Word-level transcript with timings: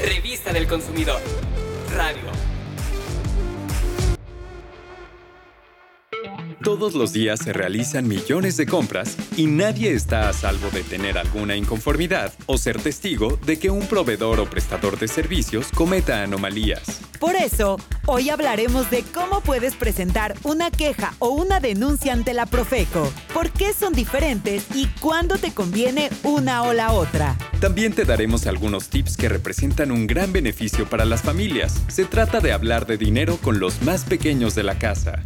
Revista 0.00 0.50
del 0.52 0.66
Consumidor. 0.66 1.20
Radio. 1.94 2.22
Todos 6.62 6.94
los 6.94 7.12
días 7.12 7.40
se 7.40 7.52
realizan 7.52 8.08
millones 8.08 8.56
de 8.56 8.66
compras 8.66 9.16
y 9.36 9.46
nadie 9.46 9.92
está 9.92 10.28
a 10.28 10.32
salvo 10.32 10.70
de 10.70 10.82
tener 10.82 11.18
alguna 11.18 11.54
inconformidad 11.54 12.32
o 12.46 12.56
ser 12.56 12.80
testigo 12.80 13.38
de 13.44 13.58
que 13.58 13.70
un 13.70 13.86
proveedor 13.86 14.40
o 14.40 14.48
prestador 14.48 14.98
de 14.98 15.08
servicios 15.08 15.68
cometa 15.74 16.22
anomalías. 16.22 17.00
Por 17.18 17.34
eso, 17.34 17.78
hoy 18.06 18.30
hablaremos 18.30 18.90
de 18.90 19.02
cómo 19.02 19.42
puedes 19.42 19.74
presentar 19.74 20.34
una 20.44 20.70
queja 20.70 21.14
o 21.18 21.28
una 21.28 21.60
denuncia 21.60 22.14
ante 22.14 22.32
la 22.32 22.46
Profeco, 22.46 23.10
por 23.34 23.50
qué 23.50 23.74
son 23.74 23.92
diferentes 23.92 24.64
y 24.74 24.86
cuándo 25.00 25.36
te 25.36 25.52
conviene 25.52 26.08
una 26.22 26.62
o 26.62 26.72
la 26.72 26.92
otra. 26.92 27.36
También 27.60 27.92
te 27.92 28.06
daremos 28.06 28.46
algunos 28.46 28.88
tips 28.88 29.18
que 29.18 29.28
representan 29.28 29.90
un 29.90 30.06
gran 30.06 30.32
beneficio 30.32 30.88
para 30.88 31.04
las 31.04 31.20
familias. 31.20 31.82
Se 31.88 32.06
trata 32.06 32.40
de 32.40 32.52
hablar 32.52 32.86
de 32.86 32.96
dinero 32.96 33.36
con 33.36 33.60
los 33.60 33.82
más 33.82 34.04
pequeños 34.04 34.54
de 34.54 34.62
la 34.62 34.78
casa. 34.78 35.22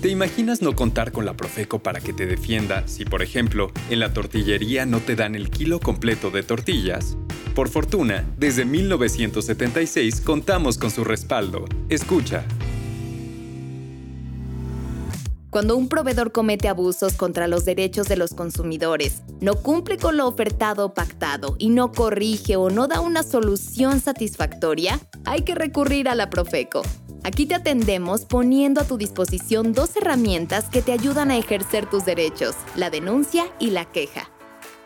¿Te 0.00 0.08
imaginas 0.08 0.62
no 0.62 0.74
contar 0.74 1.12
con 1.12 1.26
la 1.26 1.34
Profeco 1.34 1.80
para 1.82 2.00
que 2.00 2.14
te 2.14 2.24
defienda 2.24 2.88
si, 2.88 3.04
por 3.04 3.20
ejemplo, 3.20 3.70
en 3.90 4.00
la 4.00 4.14
tortillería 4.14 4.86
no 4.86 5.00
te 5.00 5.14
dan 5.14 5.34
el 5.34 5.50
kilo 5.50 5.78
completo 5.78 6.30
de 6.30 6.42
tortillas? 6.42 7.18
Por 7.54 7.68
fortuna, 7.68 8.24
desde 8.38 8.64
1976 8.64 10.22
contamos 10.22 10.78
con 10.78 10.90
su 10.90 11.04
respaldo. 11.04 11.66
Escucha. 11.90 12.46
Cuando 15.50 15.76
un 15.76 15.88
proveedor 15.88 16.30
comete 16.30 16.68
abusos 16.68 17.14
contra 17.14 17.48
los 17.48 17.64
derechos 17.64 18.06
de 18.06 18.16
los 18.16 18.34
consumidores, 18.34 19.22
no 19.40 19.56
cumple 19.56 19.98
con 19.98 20.16
lo 20.16 20.28
ofertado 20.28 20.86
o 20.86 20.94
pactado 20.94 21.56
y 21.58 21.70
no 21.70 21.90
corrige 21.90 22.54
o 22.54 22.70
no 22.70 22.86
da 22.86 23.00
una 23.00 23.24
solución 23.24 24.00
satisfactoria, 24.00 25.00
hay 25.24 25.42
que 25.42 25.56
recurrir 25.56 26.08
a 26.08 26.14
la 26.14 26.30
Profeco. 26.30 26.82
Aquí 27.24 27.46
te 27.46 27.56
atendemos 27.56 28.26
poniendo 28.26 28.80
a 28.80 28.84
tu 28.84 28.96
disposición 28.96 29.72
dos 29.72 29.96
herramientas 29.96 30.68
que 30.70 30.82
te 30.82 30.92
ayudan 30.92 31.32
a 31.32 31.36
ejercer 31.36 31.90
tus 31.90 32.04
derechos, 32.04 32.54
la 32.76 32.88
denuncia 32.88 33.44
y 33.58 33.70
la 33.70 33.86
queja. 33.86 34.30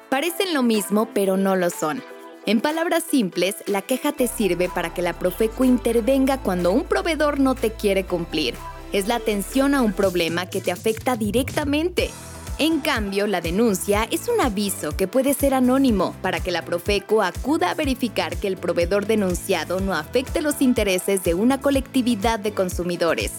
Parecen 0.09 0.55
lo 0.55 0.63
mismo, 0.63 1.11
pero 1.13 1.37
no 1.37 1.57
lo 1.57 1.69
son. 1.69 2.03
En 2.47 2.63
palabras 2.63 3.05
simples, 3.09 3.57
la 3.67 3.83
queja 3.83 4.13
te 4.13 4.29
sirve 4.29 4.71
para 4.71 4.95
que 4.95 5.03
la 5.03 5.19
Profeco 5.19 5.65
intervenga 5.65 6.41
cuando 6.41 6.73
un 6.73 6.85
proveedor 6.85 7.39
no 7.39 7.55
te 7.55 7.73
quiere 7.73 8.05
cumplir. 8.05 8.55
Es 8.95 9.09
la 9.09 9.17
atención 9.17 9.75
a 9.75 9.83
un 9.83 9.93
problema 9.93 10.47
que 10.47 10.63
te 10.63 10.73
afecta 10.73 11.17
directamente 11.17 12.11
en 12.59 12.79
cambio, 12.79 13.27
la 13.27 13.41
denuncia 13.41 14.07
es 14.13 14.29
un 14.29 14.41
aviso 14.41 14.97
que 14.97 15.09
puede 15.09 15.35
ser 15.35 15.55
anónimo 15.55 16.15
para 16.23 16.39
que 16.39 16.53
la 16.53 16.65
Profeco 16.65 17.21
acuda 17.21 17.71
a 17.71 17.75
verificar 17.75 18.37
que 18.37 18.47
el 18.47 18.57
proveedor 18.57 19.07
denunciado 19.07 19.81
no 19.81 19.93
afecte 19.93 20.41
los 20.41 20.63
intereses 20.63 21.25
de 21.25 21.35
una 21.35 21.61
colectividad 21.61 22.39
de 22.39 22.55
consumidores. 22.55 23.33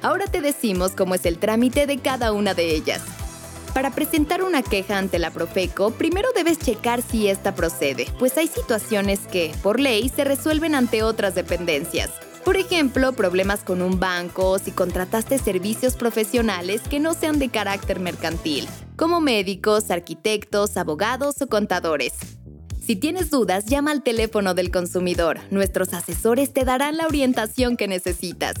Ahora 0.00 0.26
te 0.26 0.40
decimos 0.40 0.92
cómo 0.92 1.16
es 1.16 1.26
el 1.26 1.38
trámite 1.38 1.88
de 1.88 1.98
cada 1.98 2.30
una 2.30 2.54
de 2.54 2.76
ellas. 2.76 3.02
Para 3.74 3.90
presentar 3.90 4.44
una 4.44 4.62
queja 4.62 4.96
ante 4.96 5.18
la 5.18 5.32
Profeco, 5.32 5.90
primero 5.90 6.28
debes 6.36 6.60
checar 6.60 7.02
si 7.02 7.26
esta 7.26 7.56
procede, 7.56 8.06
pues 8.20 8.38
hay 8.38 8.46
situaciones 8.46 9.18
que, 9.26 9.52
por 9.60 9.80
ley, 9.80 10.08
se 10.08 10.22
resuelven 10.22 10.76
ante 10.76 11.02
otras 11.02 11.34
dependencias. 11.34 12.10
Por 12.44 12.58
ejemplo, 12.58 13.14
problemas 13.14 13.64
con 13.64 13.80
un 13.80 13.98
banco 13.98 14.50
o 14.50 14.58
si 14.58 14.70
contrataste 14.70 15.38
servicios 15.38 15.94
profesionales 15.94 16.82
que 16.90 17.00
no 17.00 17.14
sean 17.14 17.38
de 17.38 17.48
carácter 17.48 18.00
mercantil, 18.00 18.68
como 18.96 19.22
médicos, 19.22 19.90
arquitectos, 19.90 20.76
abogados 20.76 21.40
o 21.40 21.46
contadores. 21.46 22.12
Si 22.84 22.96
tienes 22.96 23.30
dudas, 23.30 23.64
llama 23.64 23.92
al 23.92 24.02
teléfono 24.02 24.52
del 24.52 24.70
consumidor. 24.70 25.40
Nuestros 25.50 25.94
asesores 25.94 26.52
te 26.52 26.66
darán 26.66 26.98
la 26.98 27.06
orientación 27.06 27.78
que 27.78 27.88
necesitas. 27.88 28.56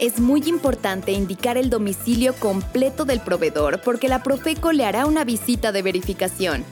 Es 0.00 0.18
muy 0.18 0.42
importante 0.48 1.12
indicar 1.12 1.56
el 1.56 1.70
domicilio 1.70 2.34
completo 2.34 3.04
del 3.04 3.20
proveedor 3.20 3.80
porque 3.80 4.08
la 4.08 4.24
Profeco 4.24 4.72
le 4.72 4.84
hará 4.84 5.06
una 5.06 5.22
visita 5.22 5.70
de 5.70 5.82
verificación. 5.82 6.64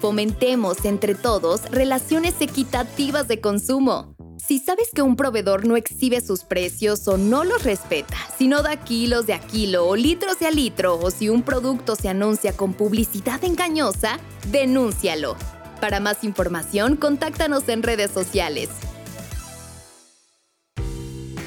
Fomentemos 0.00 0.84
entre 0.84 1.14
todos 1.14 1.70
relaciones 1.70 2.34
equitativas 2.40 3.28
de 3.28 3.40
consumo. 3.40 4.11
Si 4.44 4.58
sabes 4.58 4.90
que 4.92 5.02
un 5.02 5.14
proveedor 5.14 5.66
no 5.66 5.76
exhibe 5.76 6.20
sus 6.20 6.42
precios 6.42 7.06
o 7.06 7.16
no 7.16 7.44
los 7.44 7.62
respeta, 7.62 8.16
si 8.36 8.48
no 8.48 8.62
da 8.62 8.76
kilos 8.76 9.24
de 9.24 9.34
a 9.34 9.38
kilo 9.38 9.86
o 9.86 9.94
litros 9.94 10.40
de 10.40 10.46
a 10.46 10.50
litro, 10.50 10.98
o 10.98 11.12
si 11.12 11.28
un 11.28 11.42
producto 11.42 11.94
se 11.94 12.08
anuncia 12.08 12.52
con 12.52 12.74
publicidad 12.74 13.44
engañosa, 13.44 14.18
denúncialo. 14.50 15.36
Para 15.80 16.00
más 16.00 16.24
información, 16.24 16.96
contáctanos 16.96 17.68
en 17.68 17.84
redes 17.84 18.10
sociales. 18.10 18.68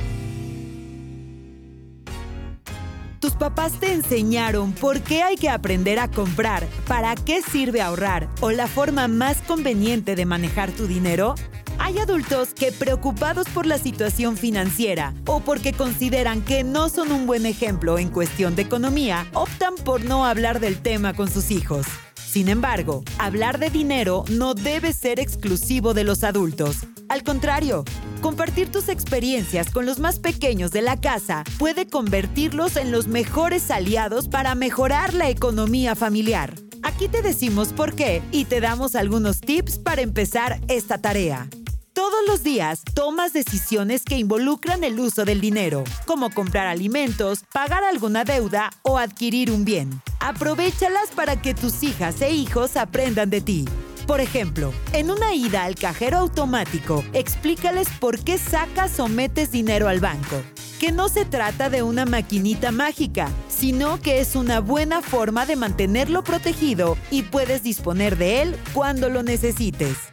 papás 3.43 3.73
te 3.77 3.91
enseñaron 3.91 4.71
por 4.71 5.01
qué 5.01 5.21
hay 5.21 5.35
que 5.35 5.49
aprender 5.49 5.99
a 5.99 6.09
comprar, 6.09 6.65
para 6.87 7.13
qué 7.13 7.41
sirve 7.41 7.81
ahorrar 7.81 8.29
o 8.39 8.51
la 8.51 8.67
forma 8.67 9.09
más 9.09 9.41
conveniente 9.41 10.15
de 10.15 10.25
manejar 10.25 10.71
tu 10.71 10.87
dinero? 10.87 11.35
Hay 11.77 11.97
adultos 11.97 12.53
que 12.53 12.71
preocupados 12.71 13.49
por 13.49 13.65
la 13.65 13.77
situación 13.77 14.37
financiera 14.37 15.13
o 15.25 15.41
porque 15.41 15.73
consideran 15.73 16.41
que 16.41 16.63
no 16.63 16.87
son 16.87 17.11
un 17.11 17.27
buen 17.27 17.45
ejemplo 17.45 17.97
en 17.97 18.07
cuestión 18.07 18.55
de 18.55 18.61
economía, 18.61 19.27
optan 19.33 19.75
por 19.75 20.05
no 20.05 20.25
hablar 20.25 20.61
del 20.61 20.81
tema 20.81 21.13
con 21.13 21.29
sus 21.29 21.51
hijos. 21.51 21.85
Sin 22.33 22.49
embargo, 22.49 23.03
hablar 23.19 23.59
de 23.59 23.69
dinero 23.69 24.25
no 24.27 24.55
debe 24.55 24.91
ser 24.93 25.19
exclusivo 25.19 25.93
de 25.93 26.03
los 26.03 26.23
adultos. 26.23 26.77
Al 27.07 27.21
contrario, 27.21 27.85
compartir 28.21 28.71
tus 28.71 28.89
experiencias 28.89 29.69
con 29.69 29.85
los 29.85 29.99
más 29.99 30.17
pequeños 30.17 30.71
de 30.71 30.81
la 30.81 30.99
casa 30.99 31.43
puede 31.59 31.85
convertirlos 31.85 32.75
en 32.75 32.91
los 32.91 33.05
mejores 33.05 33.69
aliados 33.69 34.29
para 34.29 34.55
mejorar 34.55 35.13
la 35.13 35.29
economía 35.29 35.93
familiar. 35.93 36.55
Aquí 36.81 37.07
te 37.07 37.21
decimos 37.21 37.67
por 37.71 37.93
qué 37.93 38.23
y 38.31 38.45
te 38.45 38.61
damos 38.61 38.95
algunos 38.95 39.39
tips 39.39 39.77
para 39.77 40.01
empezar 40.01 40.59
esta 40.67 40.97
tarea. 40.97 41.47
Todos 41.93 42.25
los 42.27 42.41
días 42.41 42.81
tomas 42.95 43.33
decisiones 43.33 44.03
que 44.03 44.17
involucran 44.17 44.83
el 44.83 44.99
uso 44.99 45.25
del 45.25 45.39
dinero, 45.39 45.83
como 46.07 46.31
comprar 46.31 46.65
alimentos, 46.65 47.43
pagar 47.53 47.83
alguna 47.83 48.23
deuda 48.23 48.71
o 48.81 48.97
adquirir 48.97 49.51
un 49.51 49.63
bien. 49.63 50.01
Aprovechalas 50.19 51.11
para 51.11 51.39
que 51.39 51.53
tus 51.53 51.83
hijas 51.83 52.19
e 52.21 52.31
hijos 52.31 52.77
aprendan 52.77 53.29
de 53.29 53.41
ti. 53.41 53.65
Por 54.07 54.21
ejemplo, 54.21 54.73
en 54.91 55.11
una 55.11 55.35
ida 55.35 55.65
al 55.65 55.75
cajero 55.75 56.17
automático, 56.17 57.03
explícales 57.13 57.87
por 57.99 58.19
qué 58.23 58.39
sacas 58.39 58.99
o 58.99 59.07
metes 59.07 59.51
dinero 59.51 59.87
al 59.87 59.99
banco. 59.99 60.41
Que 60.79 60.91
no 60.91 61.09
se 61.09 61.25
trata 61.25 61.69
de 61.69 61.83
una 61.83 62.05
maquinita 62.05 62.71
mágica, 62.71 63.29
sino 63.47 64.01
que 64.01 64.19
es 64.19 64.35
una 64.35 64.61
buena 64.61 65.03
forma 65.03 65.45
de 65.45 65.55
mantenerlo 65.57 66.23
protegido 66.23 66.97
y 67.11 67.21
puedes 67.21 67.61
disponer 67.61 68.17
de 68.17 68.41
él 68.41 68.57
cuando 68.73 69.09
lo 69.09 69.21
necesites. 69.21 70.12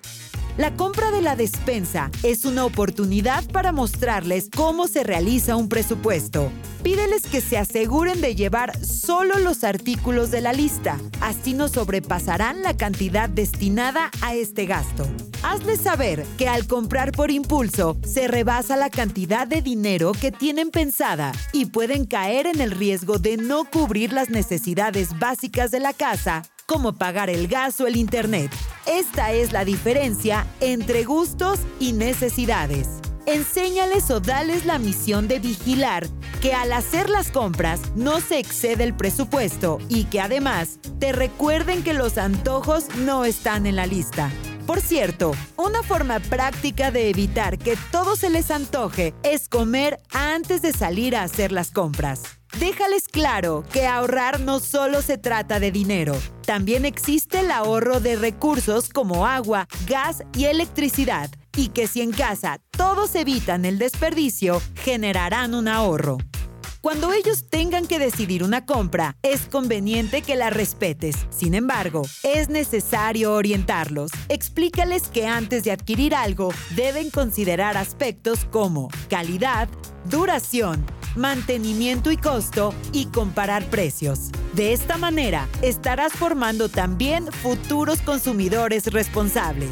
La 0.61 0.77
compra 0.77 1.11
de 1.11 1.23
la 1.23 1.37
despensa 1.37 2.11
es 2.23 2.45
una 2.45 2.67
oportunidad 2.67 3.43
para 3.51 3.73
mostrarles 3.73 4.51
cómo 4.55 4.89
se 4.89 5.03
realiza 5.05 5.57
un 5.57 5.71
presupuesto. 5.71 6.53
Pídeles 6.83 7.23
que 7.23 7.41
se 7.41 7.57
aseguren 7.57 8.21
de 8.21 8.35
llevar 8.35 8.85
solo 8.85 9.39
los 9.39 9.65
artículos 9.65 10.31
de 10.31 10.43
la 10.43 10.53
lista, 10.53 10.99
así 11.23 11.55
no 11.55 11.69
sobrepasarán 11.69 12.63
la 12.63 12.77
cantidad 12.77 13.31
destinada 13.31 14.11
a 14.21 14.35
este 14.35 14.67
gasto. 14.67 15.07
Hazles 15.43 15.81
saber 15.81 16.27
que 16.37 16.47
al 16.47 16.67
comprar 16.67 17.13
por 17.13 17.31
impulso 17.31 17.97
se 18.05 18.29
rebasa 18.29 18.77
la 18.77 18.91
cantidad 18.91 19.47
de 19.47 19.63
dinero 19.63 20.13
que 20.13 20.31
tienen 20.31 20.71
pensada 20.71 21.33
y 21.55 21.67
pueden 21.67 22.05
caer 22.05 22.47
en 22.47 22.61
el 22.61 22.73
riesgo 22.73 23.19
de 23.19 23.39
no 23.39 23.65
cubrir 23.65 24.13
las 24.13 24.29
necesidades 24.29 25.19
básicas 25.19 25.71
de 25.71 25.81
la 25.81 25.95
casa 25.95 26.43
como 26.71 26.93
pagar 26.93 27.31
el 27.31 27.49
gas 27.49 27.81
o 27.81 27.89
el 27.89 27.97
internet. 27.97 28.53
Esta 28.87 29.33
es 29.33 29.51
la 29.51 29.65
diferencia 29.65 30.47
entre 30.61 31.03
gustos 31.03 31.59
y 31.81 31.95
necesidades. 31.95 32.87
Enséñales 33.27 34.09
o 34.13 34.21
dales 34.21 34.65
la 34.67 34.79
misión 34.79 35.27
de 35.27 35.41
vigilar 35.41 36.07
que 36.41 36.55
al 36.55 36.73
hacer 36.73 37.11
las 37.11 37.33
compras 37.33 37.81
no 37.97 38.21
se 38.21 38.39
excede 38.39 38.85
el 38.85 38.95
presupuesto 38.95 39.81
y 39.89 40.05
que 40.05 40.21
además 40.21 40.79
te 41.01 41.11
recuerden 41.11 41.83
que 41.83 41.93
los 41.93 42.19
antojos 42.19 42.85
no 42.99 43.25
están 43.25 43.67
en 43.67 43.75
la 43.75 43.87
lista. 43.87 44.31
Por 44.65 44.81
cierto, 44.81 45.33
una 45.57 45.83
forma 45.83 46.21
práctica 46.21 46.93
de 46.93 47.11
evitar 47.11 47.59
que 47.59 47.77
todo 47.91 48.15
se 48.15 48.31
les 48.31 48.53
antoje 48.53 49.13
es 49.25 49.49
comer 49.49 49.99
antes 50.13 50.63
de 50.63 50.73
salir 50.73 51.17
a 51.17 51.25
hacer 51.25 51.51
las 51.51 51.73
compras. 51.73 52.23
Déjales 52.59 53.09
claro 53.09 53.65
que 53.73 53.87
ahorrar 53.87 54.41
no 54.41 54.59
solo 54.61 55.03
se 55.03 55.19
trata 55.19 55.61
de 55.61 55.71
dinero, 55.71 56.17
también 56.51 56.85
existe 56.85 57.39
el 57.39 57.53
ahorro 57.53 58.01
de 58.01 58.17
recursos 58.17 58.89
como 58.89 59.25
agua, 59.25 59.69
gas 59.87 60.25
y 60.37 60.47
electricidad, 60.47 61.31
y 61.55 61.69
que 61.69 61.87
si 61.87 62.01
en 62.01 62.11
casa 62.11 62.61
todos 62.73 63.15
evitan 63.15 63.65
el 63.65 63.79
desperdicio, 63.79 64.61
generarán 64.75 65.55
un 65.55 65.69
ahorro. 65.69 66.19
Cuando 66.81 67.13
ellos 67.13 67.49
tengan 67.49 67.87
que 67.87 68.01
decidir 68.01 68.43
una 68.43 68.67
compra, 68.67 69.15
es 69.23 69.43
conveniente 69.43 70.23
que 70.23 70.35
la 70.35 70.51
respetes. 70.51 71.15
Sin 71.31 71.55
embargo, 71.55 72.03
es 72.25 72.49
necesario 72.49 73.33
orientarlos. 73.35 74.11
Explícales 74.29 75.07
que 75.07 75.29
antes 75.29 75.63
de 75.63 75.71
adquirir 75.71 76.17
algo, 76.17 76.53
deben 76.75 77.11
considerar 77.11 77.77
aspectos 77.77 78.45
como 78.47 78.89
calidad, 79.09 79.69
duración, 80.07 80.85
mantenimiento 81.17 82.11
y 82.11 82.17
costo 82.17 82.75
y 82.93 83.07
comparar 83.07 83.65
precios. 83.67 84.31
De 84.55 84.73
esta 84.73 84.99
manera, 84.99 85.49
estarás 85.63 86.13
formando 86.13 86.69
también 86.69 87.27
futuros 87.27 88.01
consumidores 88.01 88.87
responsables. 88.87 89.71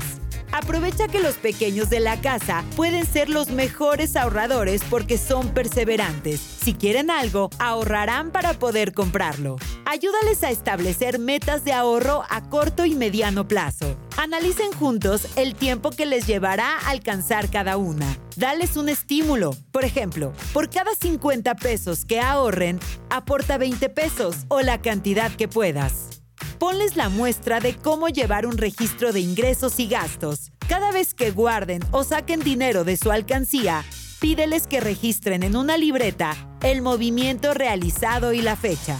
Aprovecha 0.52 1.08
que 1.08 1.20
los 1.20 1.34
pequeños 1.34 1.90
de 1.90 2.00
la 2.00 2.20
casa 2.20 2.64
pueden 2.74 3.06
ser 3.06 3.28
los 3.28 3.50
mejores 3.50 4.16
ahorradores 4.16 4.82
porque 4.88 5.18
son 5.18 5.48
perseverantes. 5.50 6.40
Si 6.40 6.74
quieren 6.74 7.10
algo, 7.10 7.50
ahorrarán 7.58 8.30
para 8.30 8.54
poder 8.54 8.92
comprarlo. 8.92 9.56
Ayúdales 9.90 10.42
a 10.42 10.50
establecer 10.50 11.18
metas 11.18 11.64
de 11.64 11.72
ahorro 11.72 12.22
a 12.28 12.50
corto 12.50 12.84
y 12.84 12.94
mediano 12.94 13.48
plazo. 13.48 13.96
Analicen 14.18 14.70
juntos 14.72 15.26
el 15.36 15.54
tiempo 15.54 15.92
que 15.92 16.04
les 16.04 16.26
llevará 16.26 16.76
alcanzar 16.80 17.48
cada 17.48 17.78
una. 17.78 18.18
Dales 18.36 18.76
un 18.76 18.90
estímulo. 18.90 19.56
Por 19.72 19.86
ejemplo, 19.86 20.34
por 20.52 20.68
cada 20.68 20.94
50 20.94 21.54
pesos 21.54 22.04
que 22.04 22.20
ahorren, 22.20 22.78
aporta 23.08 23.56
20 23.56 23.88
pesos 23.88 24.44
o 24.48 24.60
la 24.60 24.82
cantidad 24.82 25.32
que 25.32 25.48
puedas 25.48 26.10
ponles 26.58 26.96
la 26.96 27.08
muestra 27.08 27.60
de 27.60 27.76
cómo 27.76 28.08
llevar 28.08 28.44
un 28.44 28.58
registro 28.58 29.12
de 29.12 29.20
ingresos 29.20 29.78
y 29.78 29.86
gastos. 29.86 30.50
Cada 30.68 30.90
vez 30.90 31.14
que 31.14 31.30
guarden 31.30 31.82
o 31.92 32.02
saquen 32.02 32.40
dinero 32.40 32.82
de 32.82 32.96
su 32.96 33.12
alcancía, 33.12 33.84
pídeles 34.20 34.66
que 34.66 34.80
registren 34.80 35.44
en 35.44 35.56
una 35.56 35.78
libreta 35.78 36.34
el 36.62 36.82
movimiento 36.82 37.54
realizado 37.54 38.32
y 38.32 38.42
la 38.42 38.56
fecha. 38.56 38.98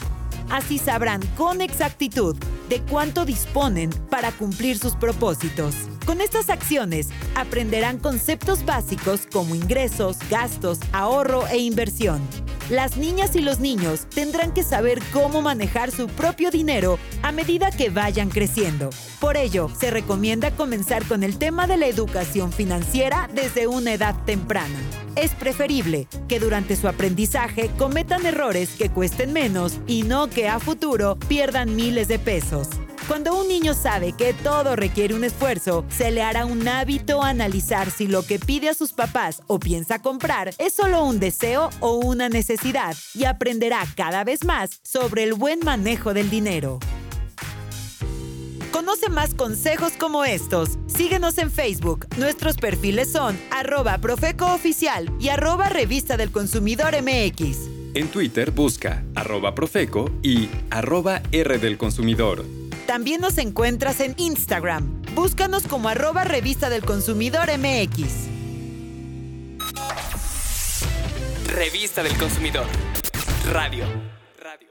Así 0.50 0.78
sabrán 0.78 1.20
con 1.36 1.60
exactitud 1.60 2.36
de 2.68 2.80
cuánto 2.82 3.24
disponen 3.24 3.90
para 4.10 4.32
cumplir 4.32 4.78
sus 4.78 4.94
propósitos. 4.94 5.74
Con 6.08 6.22
estas 6.22 6.48
acciones 6.48 7.10
aprenderán 7.34 7.98
conceptos 7.98 8.64
básicos 8.64 9.26
como 9.30 9.54
ingresos, 9.54 10.16
gastos, 10.30 10.78
ahorro 10.92 11.46
e 11.48 11.58
inversión. 11.58 12.26
Las 12.70 12.96
niñas 12.96 13.36
y 13.36 13.42
los 13.42 13.60
niños 13.60 14.06
tendrán 14.08 14.54
que 14.54 14.62
saber 14.62 15.02
cómo 15.12 15.42
manejar 15.42 15.90
su 15.90 16.06
propio 16.06 16.50
dinero 16.50 16.98
a 17.22 17.30
medida 17.30 17.70
que 17.70 17.90
vayan 17.90 18.30
creciendo. 18.30 18.88
Por 19.20 19.36
ello, 19.36 19.70
se 19.78 19.90
recomienda 19.90 20.50
comenzar 20.52 21.04
con 21.04 21.22
el 21.22 21.36
tema 21.36 21.66
de 21.66 21.76
la 21.76 21.88
educación 21.88 22.52
financiera 22.52 23.28
desde 23.34 23.66
una 23.66 23.92
edad 23.92 24.14
temprana. 24.24 24.78
Es 25.14 25.32
preferible 25.32 26.08
que 26.26 26.40
durante 26.40 26.76
su 26.76 26.88
aprendizaje 26.88 27.70
cometan 27.76 28.24
errores 28.24 28.70
que 28.78 28.88
cuesten 28.88 29.34
menos 29.34 29.78
y 29.86 30.04
no 30.04 30.30
que 30.30 30.48
a 30.48 30.58
futuro 30.58 31.18
pierdan 31.28 31.76
miles 31.76 32.08
de 32.08 32.18
pesos. 32.18 32.68
Cuando 33.08 33.40
un 33.40 33.48
niño 33.48 33.72
sabe 33.72 34.12
que 34.12 34.34
todo 34.34 34.76
requiere 34.76 35.14
un 35.14 35.24
esfuerzo, 35.24 35.82
se 35.88 36.10
le 36.10 36.22
hará 36.22 36.44
un 36.44 36.68
hábito 36.68 37.22
analizar 37.22 37.90
si 37.90 38.06
lo 38.06 38.22
que 38.22 38.38
pide 38.38 38.68
a 38.68 38.74
sus 38.74 38.92
papás 38.92 39.40
o 39.46 39.58
piensa 39.58 39.98
comprar 40.02 40.52
es 40.58 40.74
solo 40.74 41.02
un 41.02 41.18
deseo 41.18 41.70
o 41.80 41.94
una 41.94 42.28
necesidad 42.28 42.94
y 43.14 43.24
aprenderá 43.24 43.82
cada 43.96 44.24
vez 44.24 44.44
más 44.44 44.80
sobre 44.84 45.22
el 45.24 45.32
buen 45.32 45.60
manejo 45.60 46.12
del 46.12 46.28
dinero. 46.28 46.80
Conoce 48.72 49.08
más 49.08 49.32
consejos 49.32 49.92
como 49.98 50.26
estos. 50.26 50.78
Síguenos 50.86 51.38
en 51.38 51.50
Facebook. 51.50 52.06
Nuestros 52.18 52.58
perfiles 52.58 53.10
son 53.10 53.38
arroba 53.50 53.96
profecooficial 53.98 55.10
y 55.18 55.30
arroba 55.30 55.70
revista 55.70 56.18
del 56.18 56.30
consumidor 56.30 56.94
MX. 57.00 57.56
En 57.94 58.08
Twitter 58.08 58.50
busca 58.50 59.02
arroba 59.14 59.54
profeco 59.54 60.10
y 60.22 60.50
arroba 60.70 61.22
R 61.32 61.58
del 61.58 61.78
consumidor. 61.78 62.57
También 62.88 63.20
nos 63.20 63.36
encuentras 63.36 64.00
en 64.00 64.14
Instagram. 64.16 65.02
Búscanos 65.14 65.64
como 65.64 65.90
arroba 65.90 66.24
revista 66.24 66.70
del 66.70 66.82
consumidor 66.82 67.50
MX. 67.50 68.06
Revista 71.48 72.02
del 72.02 72.16
consumidor. 72.16 72.64
Radio. 73.52 73.84
Radio. 74.42 74.70